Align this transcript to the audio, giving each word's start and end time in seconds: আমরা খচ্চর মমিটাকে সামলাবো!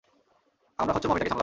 আমরা 0.79 0.93
খচ্চর 0.93 1.09
মমিটাকে 1.09 1.31
সামলাবো! 1.31 1.39